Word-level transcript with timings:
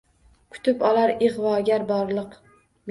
Kutib 0.55 0.81
olar 0.93 1.15
igʼvogar 1.29 1.89
borliq. 1.95 2.39